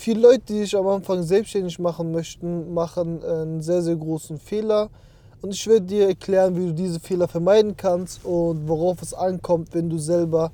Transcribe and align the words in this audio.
viele 0.00 0.20
Leute, 0.20 0.42
die 0.48 0.60
sich 0.60 0.76
am 0.76 0.88
Anfang 0.88 1.22
selbstständig 1.22 1.78
machen 1.78 2.10
möchten, 2.10 2.72
machen 2.72 3.22
einen 3.22 3.60
sehr, 3.60 3.82
sehr 3.82 3.96
großen 3.96 4.38
Fehler. 4.38 4.88
Und 5.42 5.54
ich 5.54 5.66
werde 5.66 5.86
dir 5.86 6.08
erklären, 6.08 6.56
wie 6.56 6.66
du 6.66 6.72
diese 6.72 7.00
Fehler 7.00 7.28
vermeiden 7.28 7.76
kannst 7.76 8.24
und 8.24 8.66
worauf 8.66 9.02
es 9.02 9.14
ankommt, 9.14 9.68
wenn 9.72 9.88
du 9.88 9.98
selber 9.98 10.50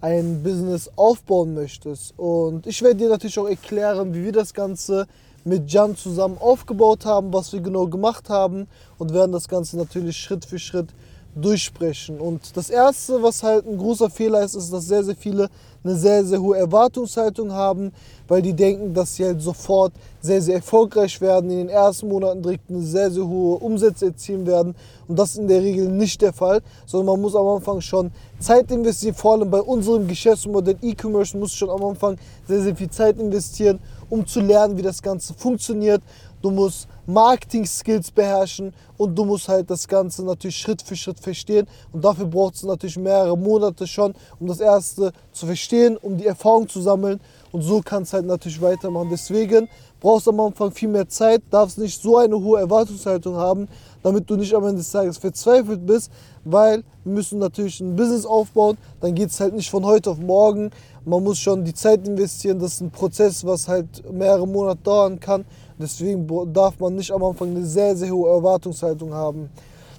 ein 0.00 0.42
Business 0.42 0.90
aufbauen 0.96 1.54
möchtest. 1.54 2.14
Und 2.16 2.66
ich 2.66 2.82
werde 2.82 2.96
dir 2.96 3.08
natürlich 3.08 3.38
auch 3.38 3.48
erklären, 3.48 4.14
wie 4.14 4.24
wir 4.24 4.32
das 4.32 4.54
Ganze 4.54 5.06
mit 5.44 5.70
Jan 5.70 5.96
zusammen 5.96 6.38
aufgebaut 6.38 7.04
haben, 7.04 7.32
was 7.32 7.52
wir 7.52 7.60
genau 7.60 7.86
gemacht 7.86 8.30
haben 8.30 8.66
und 8.98 9.12
werden 9.12 9.32
das 9.32 9.48
Ganze 9.48 9.76
natürlich 9.76 10.16
Schritt 10.16 10.44
für 10.44 10.58
Schritt 10.58 10.88
durchsprechen. 11.34 12.20
Und 12.20 12.56
das 12.56 12.70
Erste, 12.70 13.22
was 13.22 13.42
halt 13.42 13.66
ein 13.66 13.78
großer 13.78 14.10
Fehler 14.10 14.42
ist, 14.42 14.54
ist, 14.54 14.72
dass 14.72 14.86
sehr, 14.86 15.04
sehr 15.04 15.16
viele 15.16 15.48
eine 15.84 15.96
sehr, 15.96 16.24
sehr 16.24 16.40
hohe 16.40 16.56
Erwartungshaltung 16.56 17.52
haben, 17.52 17.92
weil 18.26 18.40
die 18.40 18.54
denken, 18.54 18.94
dass 18.94 19.16
sie 19.16 19.24
halt 19.26 19.42
sofort 19.42 19.92
sehr, 20.20 20.40
sehr 20.40 20.56
erfolgreich 20.56 21.20
werden, 21.20 21.50
in 21.50 21.58
den 21.58 21.68
ersten 21.68 22.08
Monaten 22.08 22.42
direkt 22.42 22.70
eine 22.70 22.80
sehr, 22.80 23.10
sehr 23.10 23.26
hohe 23.26 23.58
Umsätze 23.58 24.06
erzielen 24.06 24.46
werden. 24.46 24.74
Und 25.06 25.18
das 25.18 25.30
ist 25.30 25.38
in 25.38 25.48
der 25.48 25.60
Regel 25.60 25.88
nicht 25.88 26.22
der 26.22 26.32
Fall, 26.32 26.62
sondern 26.86 27.14
man 27.14 27.20
muss 27.20 27.36
am 27.36 27.46
Anfang 27.48 27.82
schon 27.82 28.10
Zeit 28.38 28.70
investieren. 28.70 29.14
Vor 29.14 29.34
allem 29.34 29.50
bei 29.50 29.60
unserem 29.60 30.06
Geschäftsmodell 30.06 30.78
E-Commerce 30.80 31.36
muss 31.36 31.52
schon 31.52 31.68
am 31.68 31.84
Anfang 31.84 32.16
sehr, 32.48 32.62
sehr 32.62 32.76
viel 32.76 32.90
Zeit 32.90 33.18
investieren, 33.18 33.78
um 34.08 34.26
zu 34.26 34.40
lernen, 34.40 34.78
wie 34.78 34.82
das 34.82 35.02
Ganze 35.02 35.34
funktioniert. 35.34 36.00
Du 36.40 36.50
musst 36.50 36.88
Marketing-Skills 37.06 38.10
beherrschen 38.10 38.72
und 38.96 39.14
du 39.16 39.24
musst 39.24 39.48
halt 39.48 39.70
das 39.70 39.86
Ganze 39.88 40.24
natürlich 40.24 40.56
Schritt 40.56 40.82
für 40.82 40.96
Schritt 40.96 41.20
verstehen. 41.20 41.66
Und 41.92 42.04
dafür 42.04 42.26
braucht 42.26 42.54
es 42.54 42.62
natürlich 42.62 42.96
mehrere 42.96 43.36
Monate 43.36 43.86
schon, 43.86 44.14
um 44.40 44.46
das 44.46 44.60
erste 44.60 45.12
zu 45.32 45.46
verstehen, 45.46 45.96
um 45.96 46.16
die 46.16 46.26
Erfahrung 46.26 46.68
zu 46.68 46.80
sammeln. 46.80 47.20
Und 47.52 47.62
so 47.62 47.80
kannst 47.84 48.12
du 48.12 48.16
halt 48.16 48.26
natürlich 48.26 48.60
weitermachen. 48.60 49.08
Deswegen 49.10 49.68
brauchst 50.00 50.26
du 50.26 50.30
am 50.30 50.40
Anfang 50.40 50.70
viel 50.70 50.88
mehr 50.88 51.08
Zeit, 51.08 51.42
darfst 51.50 51.78
nicht 51.78 52.00
so 52.00 52.18
eine 52.18 52.38
hohe 52.38 52.60
Erwartungshaltung 52.60 53.36
haben, 53.36 53.68
damit 54.04 54.28
du 54.28 54.36
nicht 54.36 54.54
am 54.54 54.64
Ende 54.64 54.76
des 54.76 54.92
Tages 54.92 55.16
verzweifelt 55.16 55.84
bist, 55.84 56.12
weil 56.44 56.84
wir 57.04 57.12
müssen 57.12 57.38
natürlich 57.38 57.80
ein 57.80 57.96
Business 57.96 58.26
aufbauen, 58.26 58.76
dann 59.00 59.14
geht 59.14 59.30
es 59.30 59.40
halt 59.40 59.54
nicht 59.54 59.70
von 59.70 59.84
heute 59.84 60.10
auf 60.10 60.18
morgen. 60.18 60.70
Man 61.06 61.24
muss 61.24 61.38
schon 61.38 61.64
die 61.64 61.72
Zeit 61.72 62.06
investieren, 62.06 62.58
das 62.58 62.74
ist 62.74 62.80
ein 62.82 62.90
Prozess, 62.90 63.44
was 63.44 63.66
halt 63.66 64.12
mehrere 64.12 64.46
Monate 64.46 64.80
dauern 64.82 65.18
kann. 65.18 65.46
Deswegen 65.78 66.28
darf 66.52 66.78
man 66.78 66.94
nicht 66.94 67.10
am 67.10 67.24
Anfang 67.24 67.48
eine 67.48 67.64
sehr, 67.64 67.96
sehr 67.96 68.10
hohe 68.10 68.30
Erwartungshaltung 68.30 69.14
haben. 69.14 69.48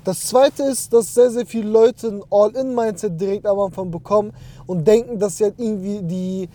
Das 0.04 0.28
zweite 0.28 0.64
ist, 0.64 0.94
dass 0.94 1.16
sehr, 1.16 1.32
sehr 1.32 1.48
viele 1.48 1.68
Leute 1.68 2.08
ein 2.08 2.22
All-In-Mindset 2.30 3.20
direkt 3.20 3.48
am 3.48 3.60
Anfang 3.60 3.90
bekommen 3.90 4.34
und 4.68 4.88
denken, 4.88 5.18
dass 5.18 5.38
sie 5.38 5.46
halt 5.46 5.56
irgendwie 5.58 6.04
die 6.04 6.50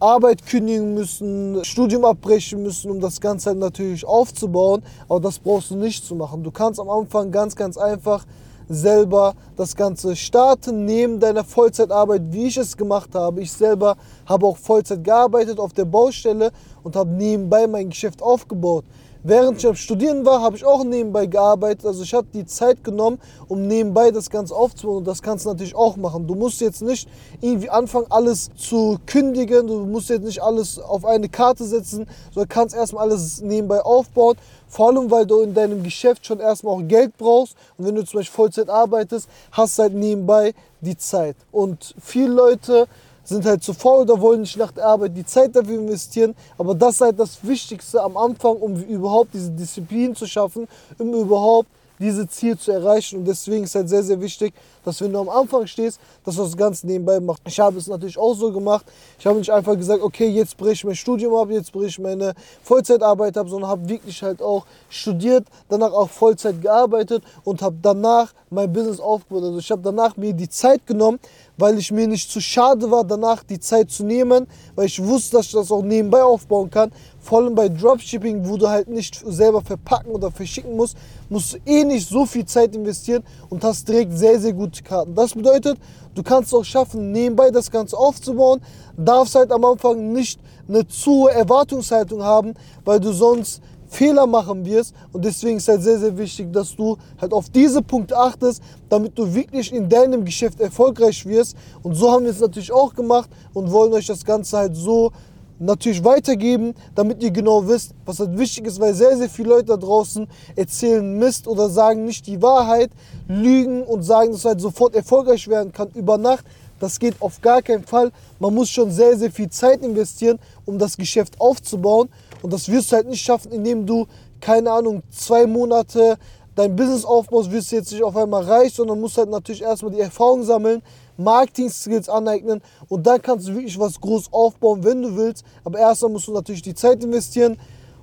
Arbeit 0.00 0.46
kündigen 0.46 0.94
müssen, 0.94 1.62
Studium 1.64 2.04
abbrechen 2.04 2.62
müssen, 2.62 2.90
um 2.90 3.00
das 3.00 3.20
Ganze 3.20 3.50
halt 3.50 3.58
natürlich 3.58 4.06
aufzubauen. 4.06 4.82
Aber 5.08 5.20
das 5.20 5.38
brauchst 5.38 5.70
du 5.70 5.76
nicht 5.76 6.04
zu 6.04 6.14
machen. 6.14 6.42
Du 6.42 6.50
kannst 6.50 6.80
am 6.80 6.88
Anfang 6.88 7.30
ganz, 7.30 7.54
ganz 7.54 7.76
einfach 7.76 8.24
selber 8.70 9.34
das 9.56 9.74
Ganze 9.74 10.14
starten, 10.14 10.84
neben 10.84 11.18
deiner 11.18 11.44
Vollzeitarbeit, 11.44 12.22
wie 12.30 12.46
ich 12.46 12.56
es 12.56 12.76
gemacht 12.76 13.14
habe. 13.14 13.42
Ich 13.42 13.52
selber 13.52 13.96
habe 14.26 14.46
auch 14.46 14.56
Vollzeit 14.56 15.02
gearbeitet 15.02 15.58
auf 15.58 15.72
der 15.72 15.84
Baustelle 15.84 16.52
und 16.82 16.96
habe 16.96 17.10
nebenbei 17.10 17.66
mein 17.66 17.90
Geschäft 17.90 18.22
aufgebaut. 18.22 18.84
Während 19.22 19.58
ich 19.58 19.66
am 19.66 19.74
Studieren 19.74 20.24
war, 20.24 20.40
habe 20.40 20.56
ich 20.56 20.64
auch 20.64 20.82
nebenbei 20.82 21.26
gearbeitet. 21.26 21.84
Also 21.84 22.02
ich 22.02 22.14
habe 22.14 22.26
die 22.32 22.46
Zeit 22.46 22.82
genommen, 22.82 23.20
um 23.48 23.66
nebenbei 23.66 24.10
das 24.10 24.30
Ganze 24.30 24.54
aufzubauen. 24.54 24.98
Und 24.98 25.06
das 25.06 25.20
kannst 25.20 25.44
du 25.44 25.50
natürlich 25.50 25.74
auch 25.74 25.96
machen. 25.96 26.26
Du 26.26 26.34
musst 26.34 26.60
jetzt 26.62 26.80
nicht 26.80 27.06
irgendwie 27.42 27.68
anfangen, 27.68 28.06
alles 28.08 28.48
zu 28.56 28.98
kündigen. 29.04 29.66
Du 29.66 29.84
musst 29.84 30.08
jetzt 30.08 30.24
nicht 30.24 30.42
alles 30.42 30.78
auf 30.78 31.04
eine 31.04 31.28
Karte 31.28 31.64
setzen, 31.64 32.06
sondern 32.32 32.48
kannst 32.48 32.74
erstmal 32.74 33.04
alles 33.04 33.42
nebenbei 33.42 33.82
aufbauen. 33.82 34.36
Vor 34.68 34.88
allem, 34.88 35.10
weil 35.10 35.26
du 35.26 35.40
in 35.42 35.52
deinem 35.52 35.82
Geschäft 35.82 36.24
schon 36.24 36.40
erstmal 36.40 36.74
auch 36.74 36.88
Geld 36.88 37.18
brauchst. 37.18 37.56
Und 37.76 37.86
wenn 37.86 37.96
du 37.96 38.04
zum 38.04 38.20
Beispiel 38.20 38.34
Vollzeit 38.34 38.70
arbeitest, 38.70 39.28
hast 39.52 39.78
du 39.78 39.82
halt 39.82 39.94
nebenbei 39.94 40.54
die 40.80 40.96
Zeit. 40.96 41.36
Und 41.52 41.94
viele 42.00 42.32
Leute 42.32 42.86
sind 43.30 43.46
halt 43.46 43.62
zu 43.62 43.72
faul 43.72 44.02
oder 44.02 44.20
wollen 44.20 44.42
nicht 44.42 44.56
nach 44.56 44.72
der 44.72 44.86
Arbeit 44.86 45.16
die 45.16 45.24
Zeit 45.24 45.56
dafür 45.56 45.78
investieren. 45.78 46.34
Aber 46.58 46.74
das 46.74 46.96
ist 46.96 47.00
halt 47.00 47.18
das 47.18 47.38
Wichtigste 47.42 48.02
am 48.02 48.16
Anfang, 48.16 48.56
um 48.56 48.76
überhaupt 48.76 49.32
diese 49.32 49.50
Disziplin 49.50 50.14
zu 50.14 50.26
schaffen, 50.26 50.68
um 50.98 51.14
überhaupt 51.14 51.68
dieses 52.00 52.28
Ziel 52.30 52.58
zu 52.58 52.72
erreichen. 52.72 53.18
Und 53.18 53.26
deswegen 53.26 53.64
ist 53.64 53.74
halt 53.74 53.88
sehr, 53.88 54.02
sehr 54.02 54.20
wichtig, 54.20 54.54
dass 54.84 55.00
wenn 55.00 55.12
du 55.12 55.18
am 55.20 55.28
Anfang 55.28 55.66
stehst, 55.66 56.00
dass 56.24 56.34
du 56.34 56.42
das 56.42 56.56
Ganze 56.56 56.86
nebenbei 56.86 57.20
machst. 57.20 57.42
Ich 57.46 57.60
habe 57.60 57.78
es 57.78 57.86
natürlich 57.86 58.18
auch 58.18 58.34
so 58.34 58.50
gemacht. 58.50 58.86
Ich 59.18 59.26
habe 59.26 59.38
nicht 59.38 59.50
einfach 59.50 59.76
gesagt, 59.76 60.02
okay, 60.02 60.26
jetzt 60.26 60.56
breche 60.56 60.72
ich 60.72 60.84
mein 60.84 60.94
Studium 60.96 61.34
ab, 61.34 61.50
jetzt 61.50 61.70
breche 61.70 61.86
ich 61.86 61.98
meine 61.98 62.34
Vollzeitarbeit 62.62 63.36
ab, 63.36 63.48
sondern 63.48 63.70
habe 63.70 63.88
wirklich 63.88 64.22
halt 64.22 64.40
auch 64.40 64.64
studiert, 64.88 65.46
danach 65.68 65.92
auch 65.92 66.08
Vollzeit 66.08 66.60
gearbeitet 66.62 67.22
und 67.44 67.60
habe 67.60 67.76
danach 67.82 68.32
mein 68.48 68.72
Business 68.72 68.98
aufgebaut. 68.98 69.44
Also 69.44 69.58
ich 69.58 69.70
habe 69.70 69.82
danach 69.82 70.16
mir 70.16 70.32
die 70.32 70.48
Zeit 70.48 70.86
genommen, 70.86 71.20
weil 71.60 71.78
ich 71.78 71.92
mir 71.92 72.08
nicht 72.08 72.30
zu 72.30 72.40
schade 72.40 72.90
war, 72.90 73.04
danach 73.04 73.42
die 73.44 73.60
Zeit 73.60 73.90
zu 73.90 74.04
nehmen, 74.04 74.46
weil 74.74 74.86
ich 74.86 75.02
wusste, 75.02 75.36
dass 75.36 75.46
ich 75.46 75.52
das 75.52 75.70
auch 75.70 75.82
nebenbei 75.82 76.22
aufbauen 76.22 76.70
kann. 76.70 76.90
Vor 77.20 77.38
allem 77.38 77.54
bei 77.54 77.68
Dropshipping, 77.68 78.48
wo 78.48 78.56
du 78.56 78.68
halt 78.68 78.88
nicht 78.88 79.22
selber 79.26 79.60
verpacken 79.60 80.10
oder 80.10 80.30
verschicken 80.30 80.74
musst, 80.74 80.96
musst 81.28 81.52
du 81.52 81.58
eh 81.66 81.84
nicht 81.84 82.08
so 82.08 82.24
viel 82.24 82.46
Zeit 82.46 82.74
investieren 82.74 83.22
und 83.50 83.62
hast 83.62 83.86
direkt 83.86 84.16
sehr, 84.16 84.40
sehr 84.40 84.54
gute 84.54 84.82
Karten. 84.82 85.14
Das 85.14 85.34
bedeutet, 85.34 85.78
du 86.14 86.22
kannst 86.22 86.48
es 86.48 86.54
auch 86.54 86.64
schaffen, 86.64 87.12
nebenbei 87.12 87.50
das 87.50 87.70
Ganze 87.70 87.96
aufzubauen, 87.96 88.62
darfst 88.96 89.34
halt 89.34 89.52
am 89.52 89.64
Anfang 89.64 90.12
nicht 90.12 90.40
eine 90.66 90.86
zu 90.88 91.10
hohe 91.10 91.32
Erwartungshaltung 91.32 92.22
haben, 92.22 92.54
weil 92.84 93.00
du 93.00 93.12
sonst 93.12 93.60
Fehler 93.90 94.26
machen 94.26 94.64
wirst. 94.64 94.94
Und 95.12 95.24
deswegen 95.24 95.58
ist 95.58 95.68
halt 95.68 95.82
sehr, 95.82 95.98
sehr 95.98 96.16
wichtig, 96.16 96.52
dass 96.52 96.74
du 96.74 96.96
halt 97.20 97.32
auf 97.32 97.50
diese 97.50 97.82
Punkte 97.82 98.16
achtest, 98.16 98.62
damit 98.88 99.18
du 99.18 99.34
wirklich 99.34 99.72
in 99.72 99.88
deinem 99.88 100.24
Geschäft 100.24 100.60
erfolgreich 100.60 101.26
wirst. 101.26 101.56
Und 101.82 101.94
so 101.94 102.10
haben 102.10 102.24
wir 102.24 102.30
es 102.30 102.40
natürlich 102.40 102.72
auch 102.72 102.94
gemacht 102.94 103.28
und 103.52 103.70
wollen 103.70 103.92
euch 103.92 104.06
das 104.06 104.24
Ganze 104.24 104.56
halt 104.56 104.76
so 104.76 105.10
natürlich 105.58 106.02
weitergeben, 106.02 106.74
damit 106.94 107.22
ihr 107.22 107.30
genau 107.30 107.66
wisst, 107.68 107.92
was 108.06 108.18
halt 108.18 108.38
wichtig 108.38 108.66
ist, 108.66 108.80
weil 108.80 108.94
sehr, 108.94 109.16
sehr 109.16 109.28
viele 109.28 109.50
Leute 109.50 109.66
da 109.66 109.76
draußen 109.76 110.26
erzählen 110.56 111.18
Mist 111.18 111.46
oder 111.46 111.68
sagen 111.68 112.06
nicht 112.06 112.26
die 112.26 112.40
Wahrheit, 112.40 112.90
lügen 113.28 113.82
und 113.82 114.02
sagen, 114.02 114.32
dass 114.32 114.44
halt 114.44 114.60
sofort 114.60 114.94
erfolgreich 114.94 115.46
werden 115.48 115.72
kann 115.72 115.90
über 115.94 116.16
Nacht. 116.16 116.46
Das 116.78 116.98
geht 116.98 117.14
auf 117.20 117.42
gar 117.42 117.60
keinen 117.60 117.84
Fall. 117.84 118.10
Man 118.38 118.54
muss 118.54 118.70
schon 118.70 118.90
sehr, 118.90 119.16
sehr 119.18 119.30
viel 119.30 119.50
Zeit 119.50 119.82
investieren, 119.82 120.38
um 120.64 120.78
das 120.78 120.96
Geschäft 120.96 121.38
aufzubauen. 121.38 122.08
Und 122.42 122.52
das 122.52 122.68
wirst 122.68 122.90
du 122.90 122.96
halt 122.96 123.08
nicht 123.08 123.22
schaffen, 123.22 123.52
indem 123.52 123.86
du, 123.86 124.06
keine 124.40 124.70
Ahnung, 124.70 125.02
zwei 125.10 125.46
Monate 125.46 126.18
dein 126.54 126.74
Business 126.76 127.04
aufbaust, 127.04 127.50
wirst 127.50 127.72
du 127.72 127.76
jetzt 127.76 127.92
nicht 127.92 128.02
auf 128.02 128.16
einmal 128.16 128.42
reich, 128.44 128.74
sondern 128.74 129.00
musst 129.00 129.18
halt 129.18 129.30
natürlich 129.30 129.62
erstmal 129.62 129.92
die 129.92 130.00
Erfahrung 130.00 130.42
sammeln, 130.42 130.82
Marketing-Skills 131.16 132.08
aneignen 132.08 132.60
und 132.88 133.06
dann 133.06 133.20
kannst 133.20 133.48
du 133.48 133.54
wirklich 133.54 133.78
was 133.78 134.00
groß 134.00 134.32
aufbauen, 134.32 134.82
wenn 134.82 135.02
du 135.02 135.16
willst. 135.16 135.44
Aber 135.64 135.78
erstmal 135.78 136.12
musst 136.12 136.28
du 136.28 136.32
natürlich 136.32 136.62
die 136.62 136.74
Zeit 136.74 137.02
investieren 137.04 137.58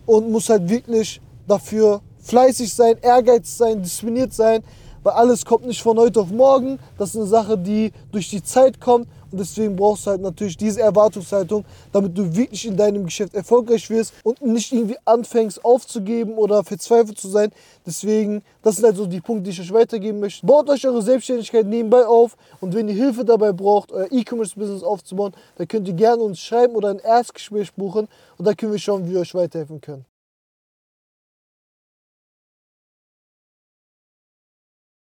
und 0.05 0.31
musst 0.31 0.49
halt 0.49 0.69
wirklich 0.69 1.21
dafür 1.47 2.01
fleißig 2.19 2.73
sein, 2.73 2.97
ehrgeizig 3.01 3.55
sein, 3.55 3.81
diszipliniert 3.81 4.33
sein, 4.33 4.63
weil 5.07 5.13
alles 5.13 5.45
kommt 5.45 5.65
nicht 5.65 5.81
von 5.81 5.97
heute 5.97 6.19
auf 6.19 6.31
morgen. 6.31 6.79
Das 6.97 7.11
ist 7.11 7.15
eine 7.15 7.27
Sache, 7.27 7.57
die 7.57 7.93
durch 8.11 8.29
die 8.29 8.43
Zeit 8.43 8.81
kommt 8.81 9.07
und 9.31 9.39
deswegen 9.39 9.77
brauchst 9.77 10.05
du 10.05 10.11
halt 10.11 10.21
natürlich 10.21 10.57
diese 10.57 10.81
Erwartungshaltung, 10.81 11.63
damit 11.93 12.17
du 12.17 12.35
wirklich 12.35 12.65
in 12.65 12.75
deinem 12.75 13.05
Geschäft 13.05 13.33
erfolgreich 13.33 13.89
wirst 13.89 14.13
und 14.23 14.41
nicht 14.41 14.73
irgendwie 14.73 14.97
anfängst 15.05 15.63
aufzugeben 15.63 16.33
oder 16.33 16.61
verzweifelt 16.65 17.17
zu 17.17 17.29
sein. 17.29 17.51
Deswegen, 17.85 18.43
das 18.63 18.75
sind 18.75 18.85
halt 18.85 18.97
so 18.97 19.05
die 19.05 19.21
Punkte, 19.21 19.43
die 19.43 19.51
ich 19.51 19.61
euch 19.61 19.71
weitergeben 19.71 20.19
möchte. 20.19 20.45
Baut 20.45 20.69
euch 20.69 20.85
eure 20.85 21.01
Selbstständigkeit 21.01 21.65
nebenbei 21.65 22.05
auf 22.05 22.35
und 22.59 22.75
wenn 22.75 22.89
ihr 22.89 22.95
Hilfe 22.95 23.23
dabei 23.23 23.53
braucht, 23.53 23.93
euer 23.93 24.07
E-Commerce-Business 24.11 24.83
aufzubauen, 24.83 25.31
dann 25.55 25.69
könnt 25.69 25.87
ihr 25.87 25.93
gerne 25.93 26.21
uns 26.21 26.39
schreiben 26.41 26.75
oder 26.75 26.89
ein 26.89 26.99
Erstgespräch 26.99 27.73
buchen 27.75 28.09
und 28.37 28.45
dann 28.45 28.57
können 28.57 28.73
wir 28.73 28.79
schauen, 28.79 29.07
wie 29.07 29.11
wir 29.11 29.21
euch 29.21 29.33
weiterhelfen 29.33 29.79
können. 29.79 30.05